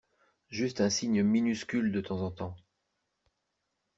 [0.49, 2.55] Juste un signe minuscule de temps en temps.